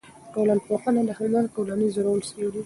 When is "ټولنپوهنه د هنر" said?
0.33-1.43